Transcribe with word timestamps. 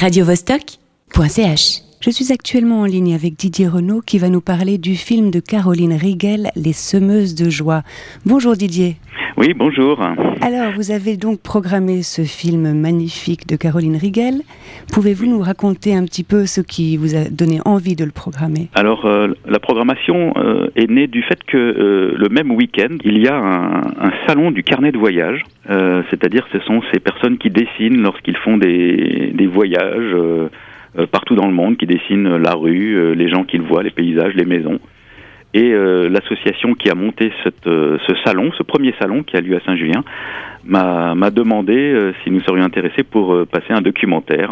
radiovostok.ch. 0.00 1.82
Je 2.00 2.10
suis 2.10 2.32
actuellement 2.32 2.80
en 2.80 2.84
ligne 2.86 3.14
avec 3.14 3.36
Didier 3.36 3.68
Renaud 3.68 4.00
qui 4.00 4.16
va 4.16 4.30
nous 4.30 4.40
parler 4.40 4.78
du 4.78 4.96
film 4.96 5.30
de 5.30 5.40
Caroline 5.40 5.92
Rigel, 5.92 6.50
Les 6.56 6.72
Semeuses 6.72 7.34
de 7.34 7.50
joie. 7.50 7.82
Bonjour 8.24 8.56
Didier. 8.56 8.96
Oui, 9.36 9.54
bonjour. 9.54 10.00
Alors, 10.42 10.72
vous 10.74 10.90
avez 10.90 11.16
donc 11.16 11.40
programmé 11.40 12.02
ce 12.02 12.22
film 12.22 12.72
magnifique 12.74 13.46
de 13.46 13.56
Caroline 13.56 13.96
Rigel. 13.96 14.40
Pouvez-vous 14.92 15.26
nous 15.26 15.40
raconter 15.40 15.94
un 15.94 16.04
petit 16.04 16.24
peu 16.24 16.46
ce 16.46 16.60
qui 16.60 16.96
vous 16.96 17.14
a 17.14 17.28
donné 17.30 17.60
envie 17.64 17.96
de 17.96 18.04
le 18.04 18.10
programmer? 18.10 18.68
Alors, 18.74 19.06
euh, 19.06 19.28
la 19.46 19.58
programmation 19.58 20.34
euh, 20.36 20.68
est 20.76 20.90
née 20.90 21.06
du 21.06 21.22
fait 21.22 21.42
que 21.44 21.56
euh, 21.56 22.14
le 22.16 22.28
même 22.28 22.50
week-end, 22.50 22.96
il 23.04 23.22
y 23.22 23.28
a 23.28 23.36
un, 23.36 24.12
salon 24.26 24.50
du 24.50 24.62
carnet 24.62 24.92
de 24.92 24.98
voyage. 24.98 25.42
C'est-à-dire, 26.10 26.46
ce 26.52 26.58
sont 26.60 26.82
ces 26.92 26.98
personnes 26.98 27.38
qui 27.38 27.48
dessinent 27.48 28.02
lorsqu'ils 28.02 28.36
font 28.36 28.56
des, 28.56 29.30
des 29.32 29.46
voyages 29.46 30.16
partout 31.12 31.36
dans 31.36 31.46
le 31.46 31.52
monde, 31.52 31.76
qui 31.76 31.86
dessinent 31.86 32.36
la 32.36 32.54
rue, 32.54 33.14
les 33.14 33.28
gens 33.28 33.44
qu'ils 33.44 33.62
voient, 33.62 33.84
les 33.84 33.90
paysages, 33.90 34.34
les 34.34 34.44
maisons. 34.44 34.80
Et 35.52 35.72
euh, 35.72 36.08
l'association 36.08 36.74
qui 36.74 36.90
a 36.90 36.94
monté 36.94 37.32
cette, 37.42 37.66
euh, 37.66 37.98
ce 38.06 38.14
salon, 38.24 38.52
ce 38.56 38.62
premier 38.62 38.94
salon 39.00 39.24
qui 39.24 39.36
a 39.36 39.40
lieu 39.40 39.56
à 39.56 39.60
Saint-Julien, 39.60 40.04
m'a 40.64 41.30
demandé 41.30 41.74
euh, 41.74 42.12
si 42.22 42.30
nous 42.30 42.40
serions 42.40 42.64
intéressés 42.64 43.02
pour 43.02 43.46
passer 43.46 43.72
un 43.72 43.80
documentaire 43.80 44.50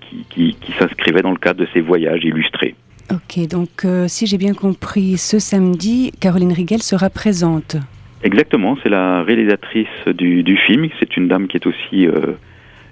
qui, 0.00 0.26
qui, 0.28 0.56
qui 0.60 0.72
s'inscrivait 0.72 1.22
dans 1.22 1.30
le 1.30 1.38
cadre 1.38 1.60
de 1.60 1.68
ces 1.72 1.80
voyages 1.80 2.24
illustrés. 2.24 2.74
Ok, 3.10 3.46
donc 3.48 3.86
si 4.08 4.26
j'ai 4.26 4.38
bien 4.38 4.54
compris, 4.54 5.16
ce 5.18 5.38
samedi, 5.38 6.12
Caroline 6.20 6.52
Rigel 6.52 6.82
sera 6.82 7.10
présente. 7.10 7.76
Exactement, 8.24 8.76
c'est 8.82 8.88
la 8.88 9.22
réalisatrice 9.22 9.86
du, 10.06 10.42
du 10.42 10.56
film. 10.56 10.88
C'est 10.98 11.16
une 11.16 11.28
dame 11.28 11.46
qui 11.46 11.58
est 11.58 11.66
aussi 11.66 12.08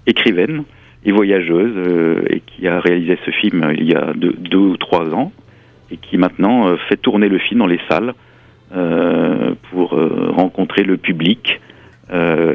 écrivaine 0.06 0.62
et 1.04 1.12
voyageuse 1.12 2.24
et 2.30 2.40
qui 2.40 2.68
a 2.68 2.80
réalisé 2.80 3.18
ce 3.26 3.30
film 3.32 3.72
il 3.76 3.90
y 3.90 3.94
a 3.94 4.12
deux, 4.14 4.34
deux 4.38 4.58
ou 4.58 4.76
trois 4.76 5.12
ans 5.12 5.32
et 5.90 5.96
qui 5.96 6.16
maintenant 6.16 6.68
euh, 6.68 6.76
fait 6.88 6.96
tourner 6.96 7.28
le 7.28 7.38
film 7.38 7.60
dans 7.60 7.66
les 7.66 7.80
salles 7.88 8.14
euh, 8.74 9.54
pour 9.70 9.94
euh, 9.94 10.30
rencontrer 10.30 10.82
le 10.82 10.96
public. 10.96 11.60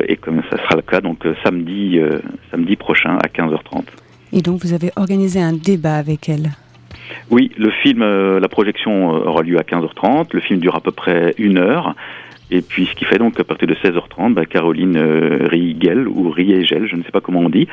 et 0.07 0.17
comme 0.17 0.41
ça 0.49 0.57
sera 0.57 0.75
le 0.75 0.81
cas 0.81 0.99
donc 0.99 1.19
samedi, 1.43 1.97
samedi 2.51 2.75
prochain 2.75 3.17
à 3.23 3.27
15h30. 3.27 3.85
Et 4.33 4.41
donc 4.41 4.61
vous 4.63 4.73
avez 4.73 4.91
organisé 4.97 5.39
un 5.41 5.53
débat 5.53 5.95
avec 5.95 6.27
elle? 6.27 6.51
Oui, 7.31 7.51
le 7.57 7.71
film, 7.81 8.01
la 8.45 8.49
projection 8.49 9.11
aura 9.11 9.43
lieu 9.43 9.57
à 9.57 9.61
15h30. 9.61 10.27
Le 10.33 10.41
film 10.41 10.59
dure 10.59 10.75
à 10.75 10.81
peu 10.81 10.91
près 10.91 11.33
une 11.37 11.57
heure. 11.57 11.95
Et 12.51 12.61
puis, 12.61 12.85
ce 12.85 12.93
qui 12.95 13.05
fait 13.05 13.17
donc 13.17 13.35
qu'à 13.35 13.43
partir 13.43 13.67
de 13.67 13.73
16h30, 13.75 14.33
bah, 14.33 14.45
Caroline 14.45 14.97
euh, 14.97 15.47
Riegel 15.49 16.07
ou 16.07 16.29
Riegel, 16.29 16.87
je 16.87 16.95
ne 16.95 17.03
sais 17.03 17.11
pas 17.11 17.21
comment 17.21 17.39
on 17.39 17.49
dit, 17.49 17.67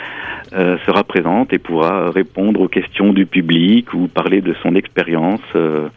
euh, 0.54 0.78
sera 0.86 1.04
présente 1.04 1.52
et 1.52 1.58
pourra 1.58 2.10
répondre 2.10 2.60
aux 2.60 2.68
questions 2.68 3.12
du 3.12 3.26
public 3.26 3.92
ou 3.92 4.08
parler 4.08 4.40
de 4.40 4.54
son 4.62 4.74
expérience 4.74 5.40
euh, 5.54 5.88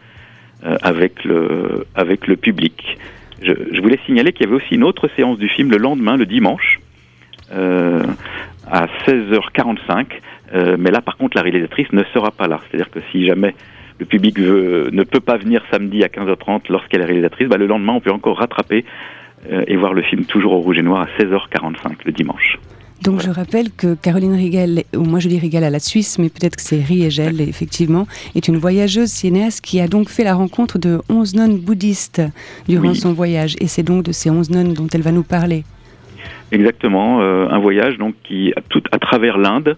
euh 0.64 0.76
avec 0.82 1.24
le 1.24 1.86
avec 1.94 2.26
le 2.26 2.36
public. 2.36 2.98
Je, 3.42 3.52
je, 3.72 3.80
voulais 3.80 3.98
signaler 4.06 4.32
qu'il 4.32 4.46
y 4.46 4.48
avait 4.48 4.56
aussi 4.56 4.74
une 4.74 4.84
autre 4.84 5.08
séance 5.16 5.38
du 5.38 5.48
film 5.48 5.70
le 5.70 5.76
lendemain, 5.78 6.16
le 6.16 6.26
dimanche, 6.26 6.80
euh, 7.52 8.02
à 8.70 8.86
16h45. 9.06 10.06
mais 10.78 10.90
là, 10.90 11.00
par 11.00 11.16
contre, 11.16 11.36
la 11.36 11.42
réalisatrice 11.42 11.92
ne 11.92 12.02
sera 12.14 12.30
pas 12.30 12.48
là. 12.48 12.60
C'est-à-dire 12.68 12.90
que 12.90 13.00
si 13.12 13.26
jamais 13.26 13.54
le 13.98 14.06
public 14.06 14.38
ne 14.38 15.02
peut 15.02 15.20
pas 15.20 15.36
venir 15.36 15.62
samedi 15.70 16.04
à 16.04 16.08
15h30 16.08 16.62
lorsqu'elle 16.70 17.00
est 17.00 17.06
réalisatrice, 17.06 17.48
bah, 17.48 17.56
le 17.56 17.66
lendemain, 17.66 17.94
on 17.94 18.00
peut 18.00 18.12
encore 18.12 18.38
rattraper 18.38 18.84
euh, 19.52 19.64
et 19.66 19.76
voir 19.76 19.94
le 19.94 20.02
film 20.02 20.24
toujours 20.24 20.52
au 20.52 20.60
rouge 20.60 20.78
et 20.78 20.82
noir 20.82 21.02
à 21.02 21.22
16h45 21.22 21.98
le 22.04 22.12
dimanche. 22.12 22.58
Donc 23.02 23.20
je 23.20 23.30
rappelle 23.30 23.70
que 23.70 23.94
Caroline 23.94 24.34
Rigel, 24.34 24.84
ou 24.96 25.04
moi 25.04 25.20
je 25.20 25.28
dis 25.28 25.38
Rigel 25.38 25.62
à 25.62 25.70
la 25.70 25.78
Suisse, 25.78 26.18
mais 26.18 26.30
peut-être 26.30 26.56
que 26.56 26.62
c'est 26.62 26.80
Riegel 26.80 27.40
effectivement, 27.42 28.06
est 28.34 28.48
une 28.48 28.56
voyageuse 28.56 29.10
cinéaste 29.10 29.64
qui 29.64 29.80
a 29.80 29.86
donc 29.86 30.08
fait 30.08 30.24
la 30.24 30.34
rencontre 30.34 30.78
de 30.78 31.00
11 31.10 31.34
nonnes 31.34 31.58
bouddhistes 31.58 32.22
durant 32.66 32.94
son 32.94 33.12
voyage. 33.12 33.54
Et 33.60 33.66
c'est 33.66 33.82
donc 33.82 34.02
de 34.02 34.12
ces 34.12 34.30
11 34.30 34.50
nonnes 34.50 34.72
dont 34.72 34.88
elle 34.92 35.02
va 35.02 35.12
nous 35.12 35.22
parler. 35.22 35.64
Exactement, 36.50 37.20
euh, 37.20 37.48
un 37.50 37.58
voyage 37.58 37.98
donc 37.98 38.14
qui 38.24 38.52
tout 38.70 38.82
à 38.90 38.98
travers 38.98 39.36
l'Inde, 39.36 39.76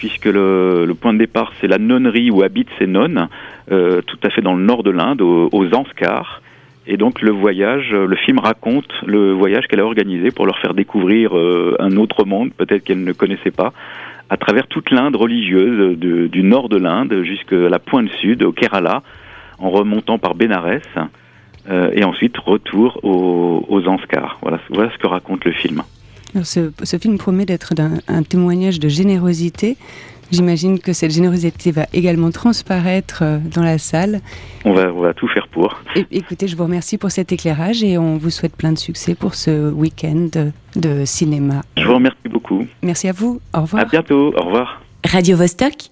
puisque 0.00 0.24
le, 0.24 0.90
point 0.98 1.12
de 1.12 1.18
départ, 1.18 1.52
c'est 1.60 1.68
la 1.68 1.76
nonnerie 1.76 2.30
où 2.30 2.42
habitent 2.42 2.72
ces 2.78 2.86
nonnes, 2.86 3.28
euh, 3.70 4.00
tout 4.00 4.18
à 4.22 4.30
fait 4.30 4.40
dans 4.40 4.54
le 4.54 4.64
nord 4.64 4.82
de 4.82 4.90
l'Inde, 4.90 5.20
aux, 5.20 5.50
aux 5.52 5.74
Anskars. 5.74 6.40
Et 6.86 6.96
donc 6.96 7.20
le 7.20 7.30
voyage, 7.30 7.92
le 7.92 8.16
film 8.16 8.38
raconte 8.38 8.90
le 9.04 9.32
voyage 9.32 9.66
qu'elle 9.68 9.80
a 9.80 9.84
organisé 9.84 10.30
pour 10.30 10.46
leur 10.46 10.58
faire 10.58 10.72
découvrir 10.72 11.36
euh, 11.36 11.76
un 11.78 11.98
autre 11.98 12.24
monde, 12.24 12.50
peut-être 12.56 12.82
qu'elle 12.82 13.04
ne 13.04 13.12
connaissait 13.12 13.50
pas, 13.50 13.74
à 14.30 14.38
travers 14.38 14.66
toute 14.68 14.90
l'Inde 14.90 15.16
religieuse, 15.16 15.98
du 15.98 16.42
nord 16.42 16.70
de 16.70 16.78
l'Inde 16.78 17.22
jusqu'à 17.22 17.68
la 17.68 17.78
pointe 17.78 18.08
sud, 18.22 18.42
au 18.42 18.52
Kerala, 18.52 19.02
en 19.58 19.68
remontant 19.68 20.18
par 20.18 20.34
Bénarès, 20.34 20.82
euh, 21.68 21.90
et 21.92 22.04
ensuite 22.04 22.38
retour 22.38 23.00
aux, 23.04 23.66
aux 23.68 23.86
Anskars. 23.86 24.38
Voilà 24.40 24.90
ce 24.90 24.98
que 24.98 25.06
raconte 25.06 25.44
le 25.44 25.52
film. 25.52 25.82
Ce, 26.42 26.70
ce, 26.82 26.98
film 26.98 27.18
promet 27.18 27.44
d'être 27.44 27.72
un 28.08 28.22
témoignage 28.22 28.78
de 28.78 28.88
générosité. 28.88 29.76
J'imagine 30.32 30.78
que 30.78 30.92
cette 30.92 31.10
générosité 31.10 31.72
va 31.72 31.86
également 31.92 32.30
transparaître 32.30 33.20
euh, 33.22 33.38
dans 33.38 33.62
la 33.62 33.78
salle. 33.78 34.20
On 34.64 34.72
va, 34.72 34.92
on 34.92 35.00
va 35.00 35.12
tout 35.12 35.26
faire 35.28 35.48
pour. 35.48 35.82
Écoutez, 36.10 36.46
je 36.46 36.56
vous 36.56 36.62
remercie 36.62 36.98
pour 36.98 37.10
cet 37.10 37.32
éclairage 37.32 37.82
et 37.82 37.98
on 37.98 38.16
vous 38.16 38.30
souhaite 38.30 38.54
plein 38.54 38.72
de 38.72 38.78
succès 38.78 39.16
pour 39.16 39.34
ce 39.34 39.70
week-end 39.72 40.28
de 40.76 41.04
cinéma. 41.04 41.62
Je 41.76 41.84
vous 41.84 41.94
remercie 41.94 42.28
beaucoup. 42.30 42.64
Merci 42.82 43.08
à 43.08 43.12
vous. 43.12 43.40
Au 43.52 43.62
revoir. 43.62 43.82
À 43.82 43.86
bientôt. 43.86 44.32
Au 44.36 44.44
revoir. 44.44 44.82
Radio 45.04 45.36
-Vostok 45.36 45.90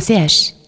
.ch 0.00 0.59